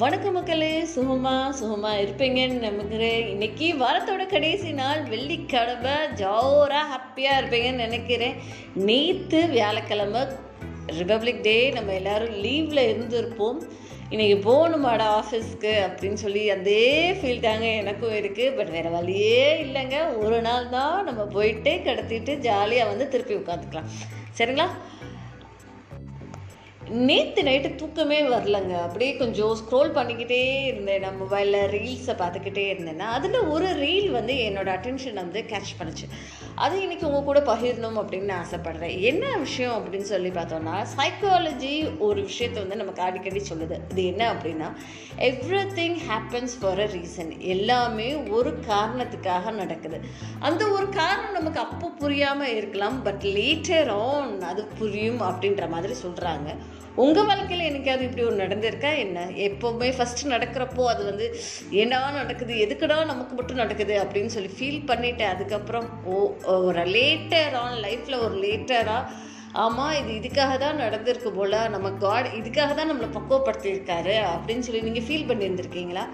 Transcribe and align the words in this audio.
வணக்க 0.00 0.32
மக்களே. 0.32 0.82
சுகமா 0.82 1.34
சுகமா 1.60 1.90
இருப்பீங்கன்னு 2.02 2.58
நம்புகிறேன். 2.58 3.28
இன்னைக்கு 3.28 3.74
வாரத்தோட 3.74 4.26
கடைசி 4.26 4.72
நாள். 4.72 5.02
வெள்ளிக்கிழமை. 5.02 5.90
ஜோராக 6.14 6.94
ஹாப்பியாக 6.94 7.40
இருப்பீங்கன்னு 7.40 7.74
நினைக்கிறேன். 7.74 8.34
நேற்று 8.74 9.46
வியாழக்கிழமை 9.46 10.20
ரிபப்ளிக் 10.86 11.40
டே 11.40 11.70
நம்ம 11.70 11.92
எல்லாரும் 11.92 12.34
லீவில் 12.34 12.80
இருந்திருப்போம். 12.92 13.58
இன்னைக்கு 14.10 14.36
போகணுமாடா 14.50 15.06
ஆஃபீஸ்க்கு 15.18 15.72
அப்படின்னு 15.86 16.20
சொல்லி 16.24 16.50
அதே 16.50 17.12
ஃபீல் 17.12 17.40
தாங்க 17.40 17.66
எனக்கும் 17.66 18.14
இருக்குது 18.14 18.56
பட் 18.56 18.70
வேறு 18.70 18.90
வழியே 18.90 19.64
இல்லைங்க. 19.64 20.18
ஒரு 20.18 20.40
நாள் 20.40 20.68
தான் 20.68 21.04
நம்ம 21.04 21.24
போயிட்டு 21.24 21.80
கடத்திட்டு 21.84 22.34
ஜாலியாக 22.36 22.88
வந்து 22.88 23.08
திருப்பி 23.08 23.34
உட்காந்துக்கலாம். 23.34 23.90
சரிங்களா? 24.38 24.68
நேற்று 26.92 27.42
நைட்டு 27.42 27.74
தூக்கமே 27.74 28.16
வரலங்க. 28.22 28.72
அப்படியே 28.86 29.16
கொஞ்சம் 29.16 29.52
ஸ்க்ரோல் 29.60 29.90
பண்ணிக்கிட்டே 29.98 30.40
இருந்தேன். 30.64 31.00
நான் 31.00 31.20
மொபைலில் 31.20 31.68
ரீல்ஸை 31.74 32.14
பார்த்துக்கிட்டே 32.22 32.64
இருந்தேன்னா 32.72 33.06
அதில் 33.16 33.38
ஒரு 33.54 33.66
ரீல் 33.66 34.10
வந்து 34.10 34.34
என்னோடய 34.34 34.74
அட்டென்ஷன் 34.76 35.14
வந்து 35.14 35.44
கேட்ச் 35.52 35.72
பண்ணுச்சு. 35.78 36.06
அது 36.54 36.82
இன்னைக்கு 36.82 37.06
உங்கள் 37.06 37.24
கூட 37.28 37.40
பகிரணும் 37.40 37.96
அப்படின்னு 38.00 38.30
நான் 38.32 38.44
ஆசைப்படுறேன். 38.46 39.00
என்ன 39.00 39.36
விஷயம் 39.36 39.76
அப்படின்னு 39.76 40.08
சொல்லி 40.10 40.28
பார்த்தோன்னா 40.28 40.74
சைக்காலஜி 40.96 41.98
ஒரு 41.98 42.20
விஷயத்த 42.22 42.58
வந்து 42.64 42.76
நமக்கு 42.76 43.02
அடிக்கடி 43.02 43.42
சொல்லுது. 43.50 43.78
இது 43.90 44.04
என்ன 44.06 44.34
அப்படின்னா 44.34 44.68
everything 45.78 45.96
happens 46.10 46.58
for 46.60 46.80
a 46.80 46.88
reason 46.96 47.38
எல்லாமே 47.38 48.14
ஒரு 48.14 48.52
காரணத்துக்காக 48.68 49.50
நடக்குது. 49.50 50.00
அந்த 50.38 50.68
ஒரு 50.68 50.88
காரணம் 50.88 51.32
நமக்கு 51.32 51.60
அப்போ 51.60 51.88
புரியாமல் 51.88 52.54
இருக்கலாம். 52.54 53.02
பட் 53.02 53.26
லேட்டர் 53.38 53.92
ஆன் 54.10 54.40
அது 54.40 54.64
புரியும் 54.78 55.20
அப்படின்ற 55.20 55.68
மாதிரி 55.68 55.96
சொல்கிறாங்க 56.04 56.50
உங்கள் 56.94 57.24
வாழ்க்கையில் 57.24 57.66
என்னைக்காவது 57.68 58.00
இப்படி 58.00 58.22
ஒரு 58.22 58.36
நடந்திருக்கா? 58.36 58.98
என்ன? 58.98 59.20
எப்போவுமே 59.20 59.88
ஃபஸ்ட்டு 59.96 60.30
நடக்கிறப்போ 60.30 60.84
அது 60.84 61.04
வந்து 61.04 61.36
ஏண்டா 61.70 62.10
நடக்குது? 62.10 62.54
எதுக்குடா 62.54 63.04
நமக்கு 63.04 63.34
மட்டும் 63.34 63.56
நடக்குது? 63.56 64.02
அப்படின்னு 64.02 64.26
சொல்லி 64.26 64.50
ஃபீல் 64.58 64.88
பண்ணிவிட்டேன் 64.88 65.32
அதுக்கப்புறம் 65.34 66.04
ஓ 66.04 66.36
ஒரு 66.46 66.84
லேட்டர் 66.84 67.52
ஆன் 67.52 67.82
லைஃப்பில் 67.82 68.20
ஒரு 68.20 68.34
லேட்டராக 68.34 69.08
ஆமாம் 69.60 69.94
இது 70.00 70.10
இதுக்காக 70.18 70.52
தான் 70.62 70.78
நடந்திருக்கு 70.82 71.30
போல். 71.38 71.56
நம்ம 71.72 71.88
காட் 72.04 72.28
இதுக்காக 72.38 72.70
தான் 72.78 72.90
நம்மளை 72.90 73.08
பக்குவப்படுத்தியிருக்காரு 73.16 74.14
அப்படின்னு 74.34 74.64
சொல்லி 74.66 74.80
நீங்கள் 74.86 75.04
ஃபீல் 75.06 75.26
பண்ணியிருந்திருக்கீங்களா? 75.30 76.04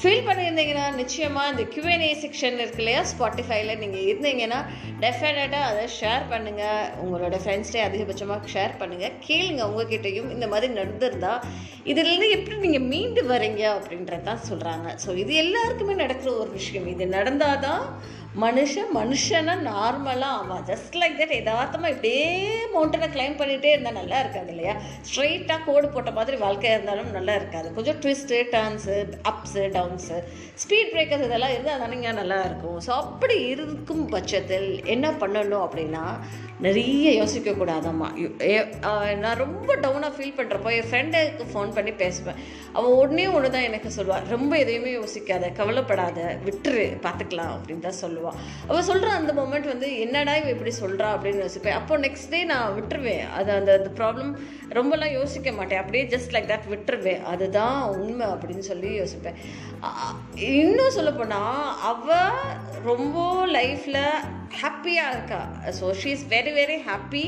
ஃபீல் 0.00 0.26
பண்ணியிருந்தீங்கன்னா 0.28 0.84
நிச்சயமாக 1.00 1.50
இந்த 1.52 1.64
கியூஎன்ஏ 1.72 2.12
செக்ஷன் 2.22 2.58
இருக்கு 2.62 2.82
இல்லையா? 2.82 3.02
ஸ்பாட்டிஃபைல 3.12 3.74
நீங்கள் 3.82 4.06
இருந்தீங்கன்னா 4.10 4.60
டெஃபினட்டாக 5.04 5.70
அதை 5.70 5.84
ஷேர் 5.98 6.24
பண்ணுங்கள் 6.32 6.88
உங்களோட 7.04 7.36
ஃப்ரெண்ட்ஸ்டே 7.44 7.82
அதிகபட்சமாக 7.88 8.52
ஷேர் 8.54 8.78
பண்ணுங்கள் 8.80 9.16
கேளுங்க 9.26 9.62
உங்ககிட்டையும் 9.70 10.30
இந்த 10.36 10.48
மாதிரி 10.54 10.68
நடந்திருந்தா. 10.80 11.34
இதுலேருந்து 11.92 12.28
எப்படி 12.38 12.56
நீங்கள் 12.66 12.88
மீண்டு 12.92 13.22
வரீங்க 13.32 13.62
அப்படின்றது 13.78 14.26
தான் 14.30 14.44
சொல்கிறாங்க 14.50 14.88
ஸோ 15.04 15.16
இது 15.24 15.34
எல்லாருக்குமே 15.44 15.96
நடக்கிற 16.04 16.30
ஒரு 16.42 16.50
விஷயம். 16.60 16.88
இது 16.94 17.06
நடந்தால் 17.18 17.64
தான் 17.68 17.84
மனுஷன் 18.42 18.88
மனுஷனை 18.96 19.52
நார்மலாக 19.66 20.36
ஆமாம் 20.38 20.62
ஜஸ்ட் 20.70 20.94
லைக் 21.00 21.18
தட் 21.18 21.34
எதார்த்தமாக 21.40 21.92
இப்படியே 21.94 22.24
மவுண்டனை 22.72 23.08
கிளைம் 23.12 23.36
பண்ணிகிட்டே 23.40 23.70
இருந்தால் 23.72 23.98
நல்லா 23.98 24.16
இருக்காது 24.22 24.50
இல்லையா? 24.54 24.72
ஸ்ட்ரெயிட்டாக 25.08 25.64
கோடு 25.66 25.88
போட்ட 25.94 26.10
மாதிரி 26.16 26.36
வாழ்க்கையாக 26.44 26.76
இருந்தாலும் 26.76 27.12
நல்லா 27.16 27.34
இருக்காது. 27.40 27.68
கொஞ்சம் 27.76 27.98
twist 28.04 28.40
turns 28.54 28.96
ups 29.30 29.62
downs 29.76 30.16
speed 30.62 30.90
breakers 30.94 31.26
இதெல்லாம் 31.28 31.54
இருந்தால் 31.54 31.84
தானேங்க 31.84 32.14
நல்லா 32.20 32.38
இருக்கும். 32.48 32.80
ஸோ 32.86 32.92
அப்படி 33.04 33.36
இருக்கும் 33.52 34.02
பட்சத்தில் 34.14 34.68
என்ன 34.94 35.12
பண்ணணும் 35.22 35.64
அப்படின்னா 35.66 36.04
நிறைய 36.66 37.06
யோசிக்கக்கூடாதம்மா 37.20 38.10
நான் 39.22 39.40
ரொம்ப 39.44 39.70
டவுனாக 39.84 40.12
ஃபீல் 40.16 40.36
பண்ணுறப்போ 40.40 40.72
என் 40.78 40.90
ஃப்ரெண்டுக்கு 40.90 41.46
ஃபோன் 41.54 41.72
பண்ணி 41.78 41.94
பேசுவேன். 42.02 42.38
அவள் 42.76 42.98
உடனே 43.00 43.28
ஒன்று 43.36 43.54
தான் 43.56 43.68
எனக்கு 43.70 43.88
சொல்லுவாள் 43.98 44.28
ரொம்ப 44.34 44.52
எதையுமே 44.64 44.92
யோசிக்காத 44.98 45.52
கவலைப்படாத 45.60 46.20
விட்டுரு 46.48 46.86
பார்த்துக்கலாம் 47.06 47.54
அப்படின்னு 47.56 47.86
தான் 47.88 48.00
சொல்லுவாள் 48.04 48.22
அவள் 48.66 48.82
சொல்கிற 48.82 49.12
அந்த 49.12 49.32
மொமெண்ட் 49.32 49.66
வந்து 49.66 50.00
என்னடா 50.00 50.34
இவ 50.36 50.48
இப்படி 50.48 50.72
சொல்கிறா 50.80 51.06
அப்படின்னு 51.14 51.42
யோசிப்பேன். 51.46 51.78
அப்போ 51.80 51.98
நெக்ஸ்ட் 51.98 52.30
டே 52.30 52.44
நான் 52.44 52.74
விட்டுருவேன். 52.76 53.30
அது 53.30 53.52
அந்த 53.52 53.72
அந்த 53.78 54.04
ப்ராப்ளம் 54.04 54.32
ரொம்பலாம் 54.70 55.12
யோசிக்க 55.12 55.52
மாட்டேன். 55.52 55.78
அப்படியே 55.78 56.04
ஜஸ்ட் 56.04 56.34
லைக் 56.34 56.50
தட் 56.52 56.70
விட்டுருவேன். 56.70 57.22
அதுதான் 57.22 57.82
உண்மை 57.88 58.26
அப்படின்னு 58.26 58.66
சொல்லி 58.70 59.00
யோசிப்பேன். 59.00 59.38
இன்னும் 60.34 60.90
சொல்லப்போனால் 60.90 61.74
அவள் 61.80 62.40
ரொம்ப 62.84 63.46
லைஃப்பில் 63.46 64.02
ஹாப்பியாக 64.62 65.12
இருக்கா. 65.14 65.40
So 65.78 65.86
she 66.00 66.10
is 66.16 66.26
very 66.34 66.52
very 66.60 66.78
happy 66.88 67.26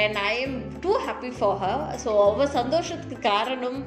and 0.00 0.16
I 0.30 0.32
am 0.44 0.56
too 0.84 0.92
happy 1.06 1.30
for 1.38 1.58
her 1.62 1.82
so 2.04 2.10
அவள் 2.28 2.52
சந்தோஷத்துக்கு 2.58 3.18
காரணம் 3.32 3.78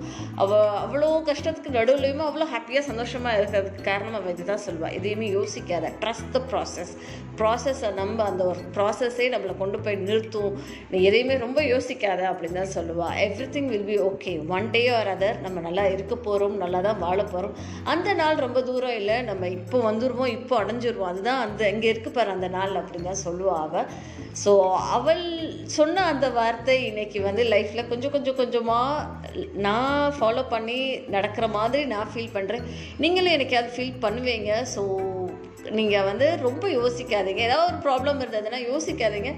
அவள் 0.43 0.69
அவ்வளோ 0.83 1.09
கஷ்டத்துக்கு 1.29 1.71
நடுவுலையுமே 1.79 2.23
அவ்வளோ 2.29 2.47
ஹாப்பியாக 2.53 2.83
சந்தோஷமாக 2.91 3.37
இருக்கிறதுக்கு 3.39 3.81
காரணம் 3.89 4.17
அவள் 4.19 4.33
இதுதான் 4.35 4.63
சொல்லுவாள் 4.67 4.95
எதையுமே 4.99 5.27
யோசிக்காத. 5.37 5.91
ட்ரஸ்ட் 6.03 6.31
த 6.35 6.41
ப்ராசஸ் 6.51 6.93
ப்ராசஸை 7.41 7.89
நம்ம 7.99 8.23
அந்த 8.29 8.43
ஒரு 8.51 8.61
ப்ராசஸே 8.77 9.25
நம்மளை 9.33 9.53
கொண்டு 9.61 9.77
போய் 9.83 9.97
நிறுத்தும். 10.07 10.55
நீ 10.91 10.97
எதையுமே 11.09 11.35
ரொம்ப 11.45 11.59
யோசிக்காத 11.73 12.21
அப்படின்னு 12.31 12.59
தான் 12.61 12.73
சொல்லுவாள் 12.77 13.13
everything 13.55 13.69
will 13.73 13.87
be 13.91 13.97
okay 14.09 14.31
one 14.55 14.67
day 14.75 14.81
or 14.97 15.11
other 15.13 15.37
நம்ம 15.45 15.61
நல்லா 15.67 15.85
இருக்க 15.95 16.15
போகிறோம் 16.27 16.55
நல்லா 16.63 16.79
தான் 16.87 16.99
வாழ 17.05 17.19
போகிறோம் 17.33 17.55
அந்த 17.93 18.09
நாள் 18.21 18.43
ரொம்ப 18.45 18.59
தூரம் 18.69 18.97
இல்லை. 19.01 19.17
நம்ம 19.29 19.47
இப்போ 19.57 19.77
வந்துடுவோம் 19.89 20.33
இப்போ 20.37 20.55
அடைஞ்சிருவோம். 20.61 21.11
அதுதான் 21.13 21.43
அந்த 21.45 21.61
இங்கே 21.73 21.89
இருக்கு 21.93 22.11
பாரு 22.17 22.29
அந்த 22.37 22.47
நாள் 22.47 22.58
நாள் 22.59 22.79
அப்படின்னு 22.81 23.11
தான் 23.11 23.25
சொல்லுவாள் 23.27 23.63
அவள் 23.65 23.89
ஸோ 24.43 24.51
அவள் 24.97 25.23
சொன்ன 25.77 26.05
அந்த 26.13 26.27
வார்த்தை 26.39 26.77
இன்னைக்கு 26.89 27.21
வந்து 27.29 27.43
லைஃப்பில் 27.53 27.89
கொஞ்சம் 27.91 28.13
கொஞ்சம் 28.15 28.39
கொஞ்சமாக 28.41 29.17
நான் 29.67 30.13
ஃபாலோ 30.17 30.43
பண்ணி 30.53 30.79
நடக்கிற 31.15 31.45
மாதிரி 31.57 31.83
நான் 31.93 32.11
ஃபீல் 32.13 32.35
பண்ணுறேன் 32.37 32.67
நீங்களும் 33.03 33.35
எனக்கு 33.37 33.57
ஃபீல் 33.75 34.03
பண்ணுவீங்க? 34.05 34.51
ஸோ 34.75 34.83
நீங்கள் 35.77 36.07
வந்து 36.09 36.27
ரொம்ப 36.45 36.65
யோசிக்காதீங்க. 36.79 37.41
ஏதாவது 37.47 37.67
ஒரு 37.69 37.79
ப்ராப்ளம் 37.87 38.21
இருந்ததுன்னா 38.21 38.59
யோசிக்காதீங்க. 38.71 39.31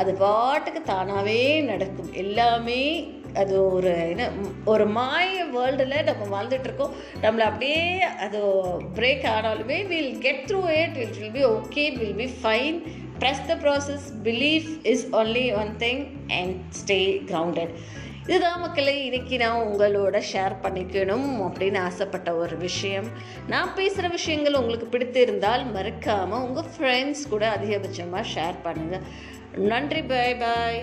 அது 0.00 0.10
பாட்டுக்கு 0.22 0.80
தானாகவே 0.92 1.40
நடக்கும். 1.70 2.10
எல்லாமே 2.22 2.80
அது 3.42 3.54
ஒரு 3.72 3.92
என்ன 4.08 4.28
ஒரு 4.64 4.86
மாய 4.98 5.44
வேர்ல்டில் 5.54 5.96
நம்ம 6.08 6.28
வாழ்ந்துட்டுருக்கோம். 6.34 6.94
நம்மளை 7.22 7.46
அப்படியே 7.50 7.82
அது 8.26 8.40
பிரேக் 8.94 9.26
ஆனாலுமே 9.36 9.78
will 9.86 10.14
get 10.18 10.44
through 10.46 10.62
it 10.82 10.96
it 10.96 11.18
will 11.20 11.36
be 11.38 11.44
okay 11.56 11.84
will 11.98 12.18
be 12.22 12.28
fine 12.42 12.78
trust 13.20 13.44
the 13.46 13.54
process 13.54 14.08
belief 14.24 14.70
is 14.82 15.06
only 15.12 15.46
one 15.60 15.70
thing 15.84 16.02
and 16.40 16.56
stay 16.80 16.98
grounded 17.30 17.74
இதுதான் 18.26 18.60
மக்களை 18.60 18.92
இன்றைக்கி 19.08 19.36
நான் 19.36 19.64
உங்களோட 19.66 20.20
ஷேர் 20.32 20.54
பண்ணிக்கணும் 20.62 21.26
அப்படின்னு 21.46 21.78
ஆசைப்பட்ட 21.78 22.30
ஒரு 22.34 22.56
விஷயம். 22.56 23.08
நான் 23.46 23.74
பேசுகிற 23.74 24.08
விஷயங்கள் 24.08 24.58
உங்களுக்கு 24.60 24.88
பிடித்திருந்தால் 24.94 25.64
மறக்காமல் 25.72 26.44
உங்கள் 26.48 26.70
ஃப்ரெண்ட்ஸ் 26.74 27.24
கூட 27.30 27.46
அதிகபட்சமாக 27.56 28.30
ஷேர் 28.34 28.62
பண்ணுங்கள் 28.64 29.06
நன்றி 29.72 30.02
பாய் 30.02 30.36
பாய் 30.36 30.82